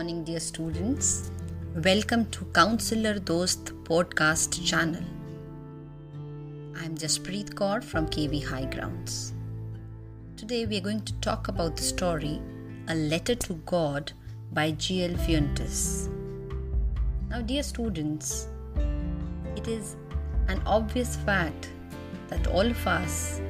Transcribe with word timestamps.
morning, 0.00 0.24
dear 0.24 0.40
students. 0.40 1.30
Welcome 1.74 2.24
to 2.30 2.46
Counselor 2.58 3.18
Dost 3.18 3.66
podcast 3.84 4.64
channel. 4.64 5.02
I'm 6.74 6.94
Jaspreet 6.94 7.50
Kaur 7.58 7.84
from 7.84 8.06
KV 8.06 8.42
High 8.42 8.64
Grounds. 8.64 9.34
Today 10.38 10.64
we 10.64 10.78
are 10.78 10.80
going 10.80 11.02
to 11.02 11.12
talk 11.20 11.48
about 11.48 11.76
the 11.76 11.82
story 11.82 12.40
A 12.88 12.94
Letter 12.94 13.34
to 13.34 13.52
God 13.72 14.12
by 14.54 14.70
G.L. 14.70 15.18
Fuentes. 15.18 16.08
Now, 17.28 17.42
dear 17.42 17.62
students, 17.62 18.48
it 19.54 19.68
is 19.68 19.96
an 20.48 20.62
obvious 20.64 21.16
fact 21.16 21.68
that 22.28 22.46
all 22.46 22.66
of 22.66 22.86
us 22.86 23.42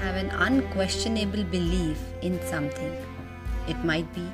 have 0.00 0.16
an 0.16 0.30
unquestionable 0.30 1.44
belief 1.44 2.00
in 2.22 2.40
something. 2.46 2.96
It 3.68 3.84
might 3.84 4.10
be 4.14 4.26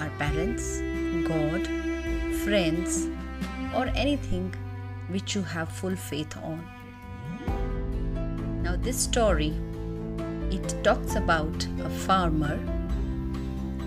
our 0.00 0.10
parents, 0.18 0.80
God, 1.28 1.66
friends, 2.44 3.08
or 3.74 3.86
anything 3.94 4.54
which 5.08 5.34
you 5.34 5.42
have 5.42 5.70
full 5.70 5.96
faith 5.96 6.36
on. 6.36 6.64
Now 8.62 8.76
this 8.76 8.98
story 8.98 9.54
it 10.50 10.82
talks 10.82 11.14
about 11.14 11.66
a 11.84 11.90
farmer 11.90 12.56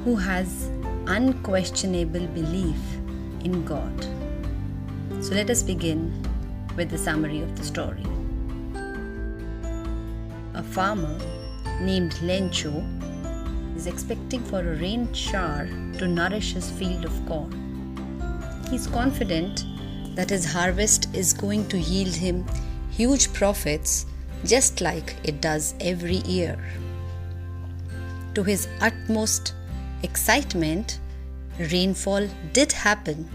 who 0.04 0.16
has 0.16 0.70
unquestionable 1.08 2.28
belief 2.28 2.78
in 3.44 3.66
God. 3.66 4.06
So 5.22 5.34
let 5.34 5.50
us 5.50 5.64
begin 5.64 6.12
with 6.76 6.90
the 6.90 6.98
summary 6.98 7.42
of 7.42 7.56
the 7.56 7.64
story. 7.64 8.06
A 10.54 10.64
farmer 10.64 11.18
named 11.82 12.14
Lencho 12.22 13.01
is 13.82 13.88
expecting 13.88 14.44
for 14.44 14.60
a 14.60 14.76
rain 14.76 15.12
shower 15.12 15.66
to 15.98 16.08
nourish 16.08 16.54
his 16.54 16.70
field 16.70 17.04
of 17.04 17.26
corn. 17.26 17.52
He 18.70 18.76
is 18.76 18.86
confident 18.86 19.66
that 20.16 20.30
his 20.30 20.46
harvest 20.46 21.08
is 21.16 21.34
going 21.34 21.68
to 21.70 21.80
yield 21.80 22.14
him 22.14 22.46
huge 22.92 23.34
profits 23.34 24.06
just 24.46 24.82
like 24.82 25.16
it 25.24 25.42
does 25.42 25.74
every 25.80 26.18
year. 26.38 26.58
To 28.36 28.44
his 28.44 28.68
utmost 28.82 29.56
excitement, 30.04 31.00
rainfall 31.72 32.28
did 32.54 32.72
happen, 32.72 33.28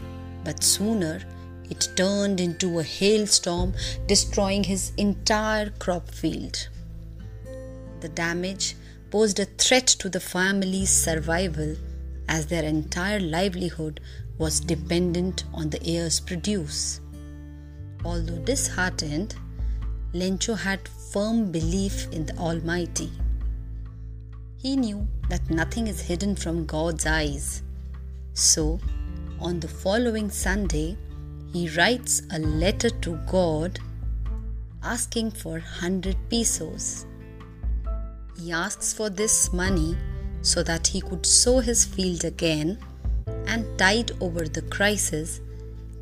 but 0.45 0.63
sooner 0.63 1.23
it 1.69 1.89
turned 1.97 2.39
into 2.39 2.79
a 2.79 2.85
hailstorm, 2.85 3.75
destroying 4.07 4.63
his 4.63 4.93
entire 4.97 5.71
crop 5.71 6.09
field. 6.09 6.69
The 8.01 8.09
damage 8.09 8.77
posed 9.11 9.39
a 9.39 9.45
threat 9.45 9.87
to 9.87 10.09
the 10.09 10.21
family's 10.21 10.91
survival 10.91 11.77
as 12.29 12.47
their 12.47 12.65
entire 12.65 13.21
livelihood 13.21 14.01
was 14.39 14.61
dependent 14.61 15.45
on 15.55 15.71
the 15.71 15.83
heir's 15.85 16.21
produce. 16.21 17.01
Although 18.05 18.39
disheartened, 18.45 19.37
Lencho 20.13 20.57
had 20.57 20.89
firm 20.89 21.51
belief 21.51 22.11
in 22.13 22.27
the 22.27 22.37
Almighty. 22.37 23.11
He 24.59 24.77
knew 24.77 25.07
that 25.29 25.51
nothing 25.51 25.87
is 25.87 26.01
hidden 26.01 26.37
from 26.37 26.67
God's 26.67 27.07
eyes. 27.07 27.63
So, 28.35 28.79
on 29.41 29.61
the 29.61 29.69
following 29.69 30.31
Sunday, 30.31 30.97
he 31.53 31.69
writes 31.71 32.23
a 32.33 32.39
letter 32.39 32.91
to 32.91 33.17
God 33.27 33.79
asking 34.83 35.31
for 35.33 35.53
100 35.53 36.17
pesos. 36.31 37.07
He 38.39 38.53
asks 38.53 38.93
for 38.93 39.09
this 39.09 39.53
money 39.53 39.97
so 40.43 40.63
that 40.63 40.89
he 40.89 41.01
could 41.01 41.25
sow 41.25 41.61
his 41.61 41.85
field 41.85 42.25
again 42.25 42.79
and 43.47 43.79
tide 43.79 44.13
over 44.21 44.47
the 44.47 44.63
crisis 44.63 45.41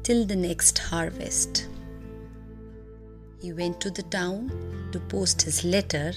till 0.02 0.26
the 0.26 0.36
next 0.36 0.78
harvest. 0.78 1.68
He 3.40 3.52
went 3.52 3.80
to 3.82 3.90
the 3.90 4.02
town 4.02 4.50
to 4.92 4.98
post 4.98 5.42
his 5.42 5.64
letter 5.64 6.12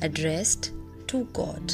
addressed 0.00 0.72
to 1.08 1.24
God. 1.32 1.72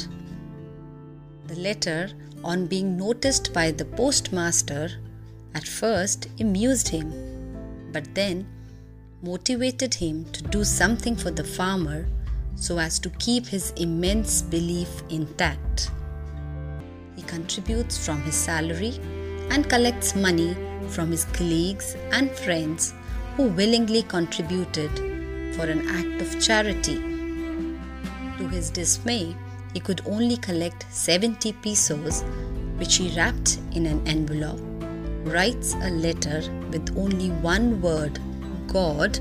The 1.47 1.55
letter, 1.55 2.11
on 2.43 2.67
being 2.67 2.95
noticed 2.95 3.53
by 3.53 3.71
the 3.71 3.85
postmaster, 3.85 4.91
at 5.55 5.67
first 5.67 6.27
amused 6.39 6.89
him, 6.89 7.11
but 7.91 8.13
then 8.13 8.47
motivated 9.21 9.95
him 9.95 10.25
to 10.31 10.43
do 10.43 10.63
something 10.63 11.15
for 11.15 11.31
the 11.31 11.43
farmer 11.43 12.07
so 12.59 12.77
as 12.77 12.99
to 12.99 13.09
keep 13.11 13.47
his 13.47 13.71
immense 13.77 14.41
belief 14.41 15.01
intact. 15.09 15.91
He 17.15 17.21
contributes 17.23 17.97
from 18.05 18.21
his 18.23 18.35
salary 18.35 18.99
and 19.49 19.69
collects 19.69 20.15
money 20.15 20.55
from 20.89 21.11
his 21.11 21.25
colleagues 21.25 21.95
and 22.11 22.29
friends 22.31 22.93
who 23.35 23.43
willingly 23.43 24.03
contributed 24.03 24.91
for 25.55 25.65
an 25.65 25.87
act 25.87 26.21
of 26.21 26.41
charity. 26.41 26.97
To 28.37 28.47
his 28.49 28.69
dismay, 28.69 29.35
he 29.73 29.79
could 29.79 30.01
only 30.05 30.37
collect 30.37 30.85
70 30.89 31.53
pesos, 31.53 32.23
which 32.77 32.95
he 32.95 33.15
wrapped 33.15 33.59
in 33.71 33.85
an 33.85 34.05
envelope, 34.07 34.59
writes 35.23 35.75
a 35.75 35.89
letter 35.91 36.41
with 36.71 36.97
only 36.97 37.29
one 37.29 37.81
word, 37.81 38.19
God, 38.67 39.17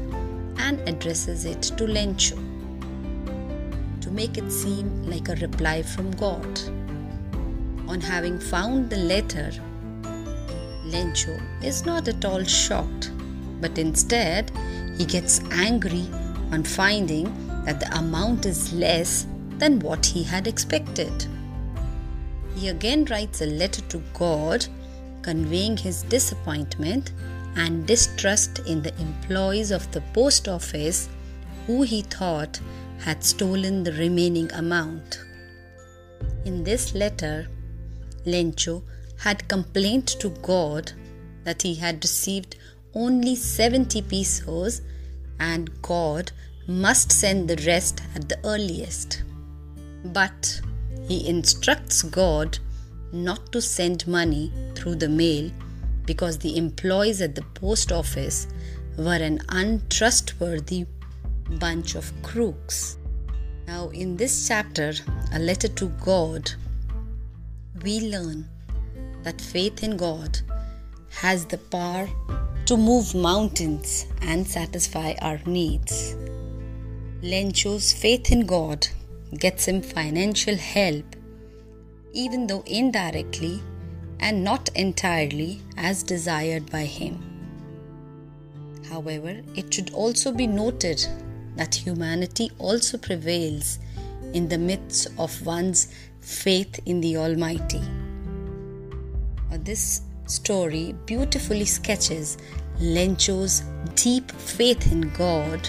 and 0.59 0.81
addresses 0.88 1.44
it 1.44 1.62
to 1.62 1.87
Lencho 1.87 2.47
to 4.09 4.15
make 4.15 4.39
it 4.39 4.51
seem 4.51 4.89
like 5.07 5.29
a 5.29 5.35
reply 5.37 5.83
from 5.83 6.11
God. 6.13 6.61
On 7.89 8.01
having 8.01 8.39
found 8.39 8.89
the 8.89 8.97
letter, 8.97 9.51
Lencho 10.87 11.39
is 11.63 11.85
not 11.85 12.09
at 12.09 12.25
all 12.25 12.43
shocked, 12.45 13.11
but 13.61 13.77
instead 13.77 14.51
he 14.97 15.05
gets 15.05 15.41
angry 15.51 16.07
on 16.53 16.65
finding 16.65 17.27
that 17.67 17.81
the 17.81 17.99
amount 17.99 18.47
is 18.47 18.73
less 18.73 19.27
than 19.59 19.79
what 19.81 20.07
he 20.07 20.23
had 20.23 20.47
expected. 20.47 21.27
He 22.55 22.69
again 22.69 23.05
writes 23.11 23.43
a 23.43 23.47
letter 23.47 23.83
to 23.91 24.03
God 24.15 24.67
conveying 25.21 25.77
his 25.77 26.03
disappointment 26.05 27.13
and 27.57 27.87
distrust 27.87 28.61
in 28.61 28.81
the 28.81 28.99
employees 28.99 29.71
of 29.71 29.91
the 29.93 30.01
post 30.15 30.49
office 30.49 31.11
who 31.67 31.83
he 31.83 32.01
thought 32.01 32.59
had 32.98 33.25
stolen 33.25 33.84
the 33.84 33.92
remaining 33.92 34.50
amount. 34.53 35.20
In 36.44 36.64
this 36.64 36.94
letter, 36.94 37.48
Lencho 38.25 38.82
had 39.19 39.48
complained 39.48 40.06
to 40.06 40.31
God 40.42 40.92
that 41.44 41.62
he 41.62 41.75
had 41.75 42.03
received 42.03 42.56
only 42.94 43.36
70 43.36 44.03
pesos 44.03 44.82
and 45.41 45.70
God 45.82 46.32
must 46.66 47.12
send 47.12 47.48
the 47.48 47.62
rest 47.66 48.03
at 48.14 48.28
the 48.28 48.38
earliest. 48.44 49.22
But 50.04 50.60
he 51.06 51.28
instructs 51.28 52.03
God 52.03 52.59
not 53.12 53.53
to 53.53 53.62
send 53.62 54.06
money 54.06 54.53
through 54.75 54.97
the 54.97 55.09
mail 55.09 55.50
because 56.04 56.38
the 56.38 56.56
employees 56.56 57.20
at 57.22 57.34
the 57.34 57.42
post 57.54 57.92
office 57.92 58.47
were 58.97 59.15
an 59.15 59.41
untrustworthy 59.48 60.86
bunch 61.59 61.94
of 61.94 62.12
crooks. 62.22 62.98
Now, 63.66 63.88
in 63.91 64.16
this 64.16 64.48
chapter, 64.48 64.92
A 65.32 65.38
Letter 65.38 65.69
to 65.69 65.88
God, 66.04 66.50
we 67.82 68.00
learn 68.00 68.48
that 69.22 69.41
faith 69.41 69.82
in 69.82 69.97
God 69.97 70.41
has 71.10 71.44
the 71.47 71.59
power 71.59 72.09
to 72.66 72.76
move 72.76 73.14
mountains 73.14 74.06
and 74.22 74.47
satisfy 74.47 75.14
our 75.22 75.41
needs. 75.47 76.16
Lencho's 77.22 77.92
faith 77.92 78.30
in 78.30 78.47
God 78.47 78.86
gets 79.39 79.66
him 79.66 79.83
financial 79.83 80.56
help, 80.56 81.16
even 82.12 82.47
though 82.47 82.62
indirectly 82.66 83.60
and 84.21 84.44
not 84.44 84.68
entirely 84.74 85.60
as 85.77 86.03
desired 86.03 86.71
by 86.71 86.84
him. 86.84 87.22
However, 88.89 89.42
it 89.54 89.72
should 89.72 89.92
also 89.92 90.33
be 90.33 90.47
noted 90.47 91.06
that 91.59 91.75
humanity 91.75 92.51
also 92.59 92.97
prevails 92.97 93.78
in 94.33 94.49
the 94.49 94.57
midst 94.57 95.09
of 95.19 95.45
one's 95.45 95.93
faith 96.21 96.81
in 96.87 97.01
the 97.01 97.16
Almighty. 97.16 97.83
This 99.51 100.03
story 100.27 100.95
beautifully 101.05 101.65
sketches 101.65 102.39
Lencho's 102.81 103.63
deep 103.97 104.31
faith 104.31 104.91
in 104.93 105.10
God 105.10 105.69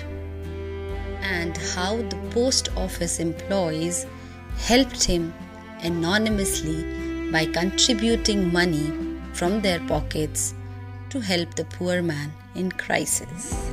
and 1.21 1.57
how 1.74 1.97
the 1.97 2.18
post 2.31 2.69
office 2.77 3.19
employees 3.19 4.06
helped 4.57 5.03
him 5.03 5.33
anonymously 5.81 7.31
by 7.31 7.45
contributing 7.45 8.51
money 8.51 8.92
from 9.33 9.62
their 9.62 9.80
pockets 9.88 10.53
to 11.09 11.19
help 11.19 11.56
the 11.56 11.65
poor 11.65 12.01
man 12.01 12.31
in 12.56 12.71
crisis. 12.71 13.69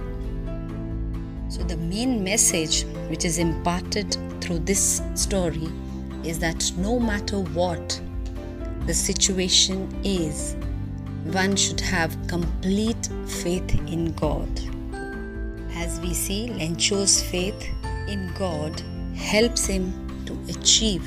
So, 1.48 1.62
the 1.62 1.76
main 1.76 2.24
message 2.24 2.84
which 3.08 3.24
is 3.24 3.38
imparted 3.38 4.16
through 4.40 4.60
this 4.60 5.00
story 5.14 5.68
is 6.24 6.38
that 6.40 6.72
no 6.76 6.98
matter 6.98 7.38
what, 7.40 8.00
the 8.86 8.94
situation 8.94 9.88
is, 10.04 10.56
one 11.32 11.56
should 11.56 11.80
have 11.80 12.16
complete 12.28 13.08
faith 13.26 13.74
in 13.88 14.12
God. 14.12 14.48
As 15.74 16.00
we 16.00 16.14
see, 16.14 16.48
Lencho's 16.48 17.22
faith 17.22 17.68
in 18.08 18.32
God 18.38 18.80
helps 19.14 19.66
him 19.66 19.92
to 20.26 20.38
achieve 20.48 21.04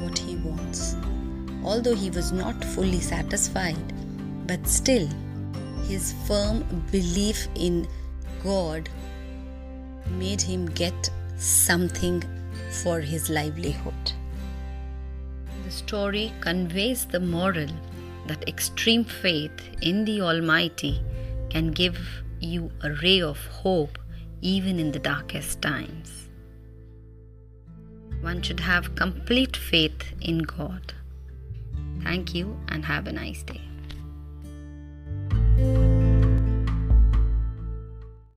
what 0.00 0.18
he 0.18 0.36
wants. 0.36 0.96
Although 1.62 1.94
he 1.94 2.10
was 2.10 2.32
not 2.32 2.62
fully 2.64 3.00
satisfied, 3.00 3.92
but 4.46 4.66
still, 4.66 5.08
his 5.86 6.14
firm 6.26 6.64
belief 6.90 7.48
in 7.54 7.86
God 8.42 8.88
made 10.10 10.40
him 10.40 10.66
get 10.66 11.10
something 11.36 12.22
for 12.82 13.00
his 13.00 13.30
livelihood. 13.30 14.12
The 15.64 15.70
story 15.70 16.32
conveys 16.40 17.06
the 17.06 17.20
moral 17.20 17.70
that 18.26 18.48
extreme 18.48 19.04
faith 19.04 19.52
in 19.80 20.04
the 20.04 20.20
Almighty 20.20 21.02
can 21.50 21.70
give 21.70 21.98
you 22.40 22.70
a 22.82 22.92
ray 23.02 23.20
of 23.20 23.38
hope 23.46 23.98
even 24.40 24.78
in 24.78 24.92
the 24.92 24.98
darkest 24.98 25.62
times. 25.62 26.28
One 28.20 28.42
should 28.42 28.60
have 28.60 28.94
complete 28.94 29.56
faith 29.56 30.02
in 30.20 30.38
God. 30.38 30.94
Thank 32.02 32.34
you 32.34 32.58
and 32.68 32.84
have 32.84 33.06
a 33.06 33.12
nice 33.12 33.42
day. 33.42 33.60